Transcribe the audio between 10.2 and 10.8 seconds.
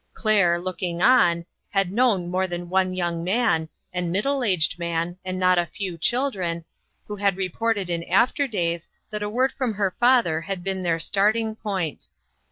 had